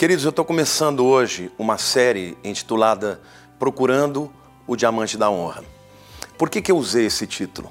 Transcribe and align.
Queridos, 0.00 0.24
eu 0.24 0.30
estou 0.30 0.46
começando 0.46 1.04
hoje 1.04 1.52
uma 1.58 1.76
série 1.76 2.34
intitulada 2.42 3.20
Procurando 3.58 4.32
o 4.66 4.74
Diamante 4.74 5.18
da 5.18 5.28
Honra. 5.28 5.62
Por 6.38 6.48
que, 6.48 6.62
que 6.62 6.72
eu 6.72 6.78
usei 6.78 7.04
esse 7.04 7.26
título? 7.26 7.70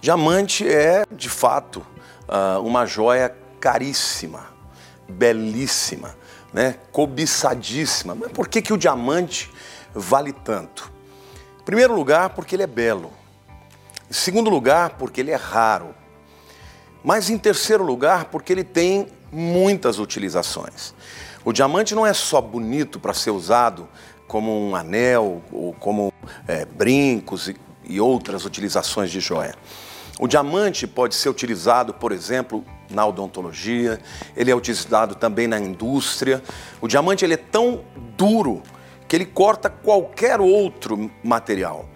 Diamante 0.00 0.68
é, 0.68 1.04
de 1.08 1.28
fato, 1.28 1.86
ah, 2.26 2.58
uma 2.58 2.84
joia 2.84 3.32
caríssima, 3.60 4.46
belíssima, 5.08 6.16
né? 6.52 6.74
cobiçadíssima. 6.90 8.12
Mas 8.12 8.32
por 8.32 8.48
que, 8.48 8.60
que 8.60 8.72
o 8.72 8.76
diamante 8.76 9.48
vale 9.94 10.32
tanto? 10.32 10.90
Em 11.60 11.62
primeiro 11.62 11.94
lugar, 11.94 12.30
porque 12.30 12.56
ele 12.56 12.64
é 12.64 12.66
belo. 12.66 13.12
Em 14.10 14.14
segundo 14.14 14.50
lugar, 14.50 14.96
porque 14.98 15.20
ele 15.20 15.30
é 15.30 15.36
raro. 15.36 15.94
Mas 17.04 17.30
em 17.30 17.38
terceiro 17.38 17.84
lugar, 17.84 18.24
porque 18.24 18.52
ele 18.52 18.64
tem 18.64 19.06
muitas 19.30 20.00
utilizações. 20.00 20.92
O 21.48 21.52
diamante 21.54 21.94
não 21.94 22.06
é 22.06 22.12
só 22.12 22.42
bonito 22.42 23.00
para 23.00 23.14
ser 23.14 23.30
usado 23.30 23.88
como 24.26 24.52
um 24.52 24.76
anel 24.76 25.40
ou 25.50 25.72
como 25.72 26.12
é, 26.46 26.66
brincos 26.66 27.48
e, 27.48 27.56
e 27.84 27.98
outras 27.98 28.44
utilizações 28.44 29.10
de 29.10 29.18
joia. 29.18 29.54
O 30.20 30.28
diamante 30.28 30.86
pode 30.86 31.14
ser 31.14 31.30
utilizado, 31.30 31.94
por 31.94 32.12
exemplo, 32.12 32.62
na 32.90 33.06
odontologia, 33.06 33.98
ele 34.36 34.50
é 34.50 34.54
utilizado 34.54 35.14
também 35.14 35.46
na 35.46 35.58
indústria. 35.58 36.42
O 36.82 36.86
diamante 36.86 37.24
ele 37.24 37.32
é 37.32 37.38
tão 37.38 37.82
duro 38.14 38.62
que 39.08 39.16
ele 39.16 39.24
corta 39.24 39.70
qualquer 39.70 40.42
outro 40.42 41.10
material. 41.24 41.88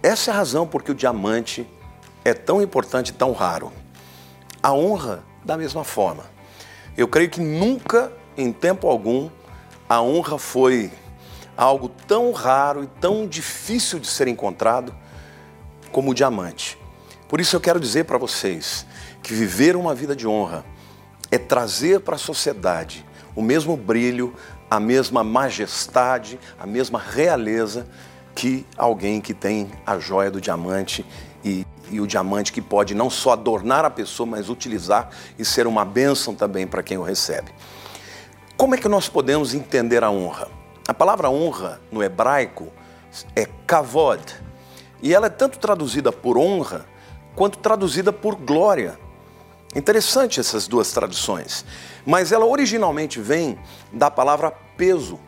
Essa 0.00 0.30
é 0.30 0.34
a 0.34 0.36
razão 0.36 0.68
porque 0.68 0.92
o 0.92 0.94
diamante 0.94 1.68
é 2.24 2.32
tão 2.32 2.62
importante 2.62 3.08
e 3.08 3.14
tão 3.14 3.32
raro. 3.32 3.72
A 4.62 4.72
honra, 4.72 5.24
da 5.44 5.56
mesma 5.56 5.82
forma. 5.82 6.26
Eu 6.96 7.08
creio 7.08 7.28
que 7.28 7.40
nunca 7.40 8.19
em 8.36 8.52
tempo 8.52 8.88
algum, 8.88 9.28
a 9.88 10.00
honra 10.00 10.38
foi 10.38 10.90
algo 11.56 11.88
tão 11.88 12.32
raro 12.32 12.84
e 12.84 12.86
tão 13.00 13.26
difícil 13.26 13.98
de 13.98 14.06
ser 14.06 14.28
encontrado 14.28 14.94
como 15.92 16.10
o 16.10 16.14
diamante. 16.14 16.78
Por 17.28 17.40
isso 17.40 17.54
eu 17.54 17.60
quero 17.60 17.78
dizer 17.78 18.04
para 18.04 18.18
vocês 18.18 18.86
que 19.22 19.34
viver 19.34 19.76
uma 19.76 19.94
vida 19.94 20.16
de 20.16 20.26
honra 20.26 20.64
é 21.30 21.38
trazer 21.38 22.00
para 22.00 22.16
a 22.16 22.18
sociedade 22.18 23.04
o 23.36 23.42
mesmo 23.42 23.76
brilho, 23.76 24.34
a 24.70 24.80
mesma 24.80 25.22
majestade, 25.22 26.38
a 26.58 26.66
mesma 26.66 26.98
realeza 26.98 27.86
que 28.34 28.66
alguém 28.76 29.20
que 29.20 29.34
tem 29.34 29.70
a 29.86 29.98
joia 29.98 30.30
do 30.30 30.40
diamante 30.40 31.04
e, 31.44 31.66
e, 31.90 32.00
o 32.00 32.06
diamante 32.06 32.52
que 32.52 32.60
pode 32.60 32.94
não 32.94 33.10
só 33.10 33.32
adornar 33.32 33.84
a 33.84 33.90
pessoa, 33.90 34.26
mas 34.26 34.48
utilizar 34.48 35.10
e 35.38 35.44
ser 35.44 35.66
uma 35.66 35.84
bênção 35.84 36.34
também 36.34 36.66
para 36.66 36.82
quem 36.82 36.98
o 36.98 37.02
recebe. 37.02 37.50
Como 38.60 38.74
é 38.74 38.78
que 38.78 38.88
nós 38.88 39.08
podemos 39.08 39.54
entender 39.54 40.04
a 40.04 40.10
honra? 40.10 40.46
A 40.86 40.92
palavra 40.92 41.30
honra 41.30 41.80
no 41.90 42.02
hebraico 42.02 42.70
é 43.34 43.46
kavod, 43.66 44.22
e 45.02 45.14
ela 45.14 45.28
é 45.28 45.30
tanto 45.30 45.58
traduzida 45.58 46.12
por 46.12 46.36
honra 46.36 46.84
quanto 47.34 47.58
traduzida 47.58 48.12
por 48.12 48.34
glória. 48.34 48.98
Interessante 49.74 50.40
essas 50.40 50.68
duas 50.68 50.92
traduções, 50.92 51.64
mas 52.04 52.32
ela 52.32 52.44
originalmente 52.44 53.18
vem 53.18 53.58
da 53.90 54.10
palavra 54.10 54.50
peso, 54.76 55.18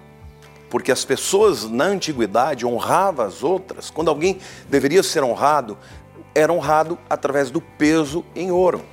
porque 0.68 0.92
as 0.92 1.02
pessoas 1.02 1.64
na 1.64 1.84
antiguidade 1.84 2.66
honravam 2.66 3.24
as 3.24 3.42
outras, 3.42 3.88
quando 3.88 4.10
alguém 4.10 4.40
deveria 4.68 5.02
ser 5.02 5.24
honrado, 5.24 5.78
era 6.34 6.52
honrado 6.52 6.98
através 7.08 7.50
do 7.50 7.62
peso 7.62 8.26
em 8.36 8.50
ouro. 8.50 8.84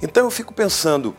Então 0.00 0.24
eu 0.24 0.30
fico 0.30 0.54
pensando, 0.54 1.14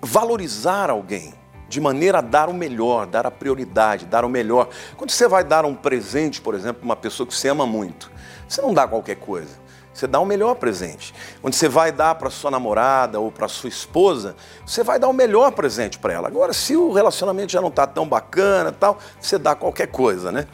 valorizar 0.00 0.90
alguém 0.90 1.34
de 1.68 1.80
maneira 1.80 2.18
a 2.18 2.22
dar 2.22 2.48
o 2.48 2.54
melhor, 2.54 3.06
dar 3.06 3.26
a 3.26 3.30
prioridade, 3.30 4.06
dar 4.06 4.24
o 4.24 4.28
melhor. 4.28 4.68
Quando 4.96 5.10
você 5.10 5.28
vai 5.28 5.44
dar 5.44 5.64
um 5.64 5.74
presente, 5.74 6.40
por 6.40 6.54
exemplo, 6.54 6.80
para 6.80 6.84
uma 6.86 6.96
pessoa 6.96 7.26
que 7.26 7.34
você 7.34 7.48
ama 7.48 7.66
muito, 7.66 8.10
você 8.48 8.62
não 8.62 8.72
dá 8.72 8.88
qualquer 8.88 9.16
coisa. 9.16 9.68
Você 9.92 10.06
dá 10.06 10.20
o 10.20 10.24
melhor 10.24 10.54
presente. 10.54 11.12
Quando 11.42 11.54
você 11.54 11.68
vai 11.68 11.90
dar 11.90 12.14
para 12.14 12.30
sua 12.30 12.52
namorada 12.52 13.18
ou 13.18 13.32
para 13.32 13.48
sua 13.48 13.68
esposa, 13.68 14.36
você 14.64 14.84
vai 14.84 14.96
dar 14.96 15.08
o 15.08 15.12
melhor 15.12 15.50
presente 15.50 15.98
para 15.98 16.12
ela. 16.12 16.28
Agora, 16.28 16.52
se 16.52 16.76
o 16.76 16.92
relacionamento 16.92 17.50
já 17.50 17.60
não 17.60 17.68
está 17.68 17.84
tão 17.84 18.08
bacana, 18.08 18.70
tal, 18.70 18.98
você 19.20 19.36
dá 19.36 19.56
qualquer 19.56 19.88
coisa, 19.88 20.30
né? 20.30 20.46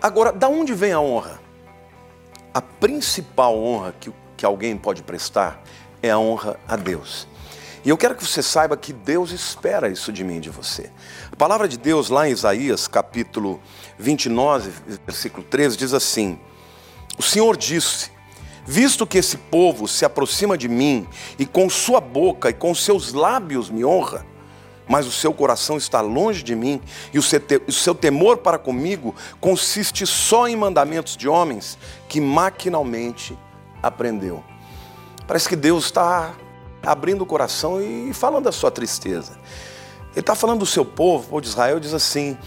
Agora, 0.00 0.32
da 0.32 0.48
onde 0.48 0.72
vem 0.72 0.92
a 0.92 1.00
honra? 1.00 1.38
A 2.54 2.62
principal 2.62 3.54
honra 3.54 3.94
que, 4.00 4.10
que 4.34 4.46
alguém 4.46 4.76
pode 4.78 5.02
prestar 5.02 5.62
é 6.02 6.10
a 6.10 6.18
honra 6.18 6.58
a 6.66 6.76
Deus. 6.76 7.28
E 7.84 7.90
eu 7.90 7.98
quero 7.98 8.14
que 8.14 8.24
você 8.24 8.42
saiba 8.42 8.78
que 8.78 8.94
Deus 8.94 9.30
espera 9.30 9.90
isso 9.90 10.10
de 10.10 10.24
mim 10.24 10.38
e 10.38 10.40
de 10.40 10.48
você. 10.48 10.90
A 11.30 11.36
palavra 11.36 11.68
de 11.68 11.76
Deus, 11.76 12.08
lá 12.08 12.26
em 12.26 12.32
Isaías, 12.32 12.88
capítulo 12.88 13.60
29, 13.98 14.70
versículo 15.04 15.44
13, 15.44 15.76
diz 15.76 15.92
assim: 15.92 16.38
O 17.18 17.22
Senhor 17.22 17.58
disse: 17.58 18.10
Visto 18.64 19.06
que 19.06 19.18
esse 19.18 19.36
povo 19.36 19.86
se 19.86 20.02
aproxima 20.06 20.56
de 20.56 20.66
mim 20.66 21.06
e 21.38 21.44
com 21.44 21.68
sua 21.68 22.00
boca 22.00 22.48
e 22.48 22.54
com 22.54 22.74
seus 22.74 23.12
lábios 23.12 23.68
me 23.68 23.84
honra, 23.84 24.24
mas 24.88 25.06
o 25.06 25.12
seu 25.12 25.34
coração 25.34 25.76
está 25.76 26.00
longe 26.00 26.42
de 26.42 26.54
mim 26.54 26.80
e 27.12 27.18
o 27.18 27.72
seu 27.72 27.94
temor 27.94 28.38
para 28.38 28.56
comigo 28.56 29.14
consiste 29.38 30.06
só 30.06 30.48
em 30.48 30.56
mandamentos 30.56 31.18
de 31.18 31.28
homens 31.28 31.76
que 32.08 32.18
maquinalmente 32.18 33.38
aprendeu. 33.82 34.42
Parece 35.26 35.46
que 35.46 35.56
Deus 35.56 35.84
está 35.84 36.34
abrindo 36.84 37.22
o 37.22 37.26
coração 37.26 37.80
e 37.80 38.12
falando 38.12 38.44
da 38.44 38.52
sua 38.52 38.70
tristeza. 38.70 39.32
Ele 40.12 40.20
está 40.20 40.34
falando 40.34 40.60
do 40.60 40.66
seu 40.66 40.84
povo, 40.84 41.24
o 41.24 41.28
povo 41.28 41.40
de 41.40 41.48
Israel, 41.48 41.80
diz 41.80 41.92
assim: 41.92 42.38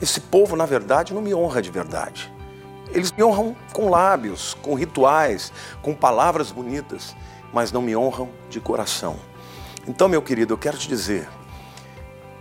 esse 0.00 0.20
povo, 0.20 0.56
na 0.56 0.66
verdade, 0.66 1.14
não 1.14 1.22
me 1.22 1.34
honra 1.34 1.62
de 1.62 1.70
verdade. 1.70 2.32
Eles 2.92 3.10
me 3.12 3.24
honram 3.24 3.56
com 3.72 3.88
lábios, 3.88 4.54
com 4.62 4.74
rituais, 4.74 5.52
com 5.82 5.94
palavras 5.94 6.52
bonitas, 6.52 7.16
mas 7.52 7.72
não 7.72 7.82
me 7.82 7.96
honram 7.96 8.28
de 8.50 8.60
coração. 8.60 9.16
Então, 9.86 10.08
meu 10.08 10.22
querido, 10.22 10.52
eu 10.52 10.58
quero 10.58 10.76
te 10.76 10.88
dizer: 10.88 11.28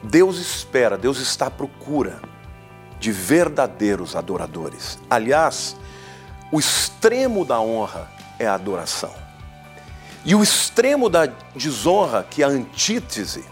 Deus 0.03 0.37
espera, 0.37 0.97
Deus 0.97 1.19
está 1.19 1.47
à 1.47 1.51
procura 1.51 2.19
de 2.99 3.11
verdadeiros 3.11 4.15
adoradores. 4.15 4.99
Aliás, 5.09 5.75
o 6.51 6.59
extremo 6.59 7.45
da 7.45 7.59
honra 7.59 8.09
é 8.37 8.45
a 8.45 8.53
adoração. 8.53 9.22
E 10.25 10.33
o 10.33 10.41
extremo 10.41 11.09
da 11.09 11.25
desonra, 11.53 12.23
que 12.23 12.41
é 12.41 12.45
a 12.45 12.49
antítese, 12.49 13.43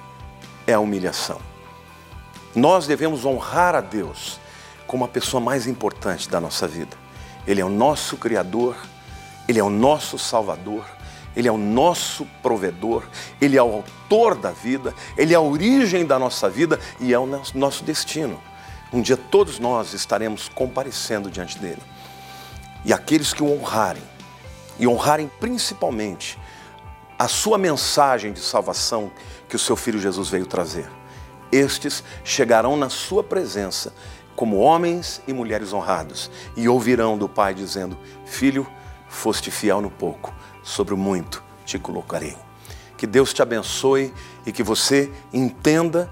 é 0.65 0.73
a 0.73 0.79
humilhação. 0.79 1.39
Nós 2.55 2.87
devemos 2.87 3.25
honrar 3.25 3.75
a 3.75 3.81
Deus 3.81 4.39
como 4.87 5.03
a 5.03 5.07
pessoa 5.07 5.41
mais 5.41 5.67
importante 5.67 6.29
da 6.29 6.39
nossa 6.39 6.67
vida. 6.67 6.95
Ele 7.45 7.59
é 7.59 7.65
o 7.65 7.69
nosso 7.69 8.15
Criador, 8.15 8.75
Ele 9.47 9.59
é 9.59 9.63
o 9.63 9.69
nosso 9.69 10.17
Salvador, 10.17 10.85
Ele 11.35 11.47
é 11.47 11.51
o 11.51 11.57
nosso 11.57 12.25
provedor, 12.41 13.03
Ele 13.41 13.57
é 13.57 13.63
o 13.63 13.73
autor 13.73 14.35
da 14.35 14.51
vida, 14.51 14.93
Ele 15.17 15.33
é 15.33 15.37
a 15.37 15.41
origem 15.41 16.05
da 16.05 16.17
nossa 16.17 16.49
vida 16.49 16.79
e 16.99 17.13
é 17.13 17.19
o 17.19 17.25
nosso 17.53 17.83
destino. 17.83 18.41
Um 18.93 19.01
dia 19.01 19.17
todos 19.17 19.59
nós 19.59 19.93
estaremos 19.93 20.49
comparecendo 20.49 21.29
diante 21.29 21.57
dele. 21.57 21.81
E 22.85 22.93
aqueles 22.93 23.33
que 23.33 23.43
o 23.43 23.51
honrarem, 23.51 24.03
e 24.79 24.87
honrarem 24.87 25.29
principalmente 25.39 26.37
a 27.21 27.27
sua 27.27 27.55
mensagem 27.55 28.33
de 28.33 28.39
salvação 28.39 29.11
que 29.47 29.55
o 29.55 29.59
seu 29.59 29.75
filho 29.75 29.99
Jesus 29.99 30.27
veio 30.27 30.47
trazer. 30.47 30.89
Estes 31.51 32.03
chegarão 32.23 32.75
na 32.75 32.89
sua 32.89 33.23
presença 33.23 33.93
como 34.35 34.57
homens 34.57 35.21
e 35.27 35.33
mulheres 35.33 35.71
honrados 35.71 36.31
e 36.57 36.67
ouvirão 36.67 37.19
do 37.19 37.29
Pai 37.29 37.53
dizendo: 37.53 37.95
Filho, 38.25 38.65
foste 39.07 39.51
fiel 39.51 39.81
no 39.81 39.91
pouco, 39.91 40.33
sobre 40.63 40.95
o 40.95 40.97
muito 40.97 41.43
te 41.63 41.77
colocarei. 41.77 42.35
Que 42.97 43.05
Deus 43.05 43.31
te 43.31 43.43
abençoe 43.43 44.11
e 44.43 44.51
que 44.51 44.63
você 44.63 45.13
entenda 45.31 46.11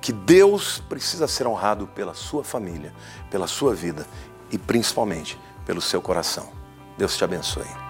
que 0.00 0.12
Deus 0.12 0.82
precisa 0.88 1.28
ser 1.28 1.46
honrado 1.46 1.86
pela 1.86 2.12
sua 2.12 2.42
família, 2.42 2.92
pela 3.30 3.46
sua 3.46 3.72
vida 3.72 4.04
e 4.50 4.58
principalmente 4.58 5.38
pelo 5.64 5.80
seu 5.80 6.02
coração. 6.02 6.48
Deus 6.98 7.16
te 7.16 7.22
abençoe. 7.22 7.89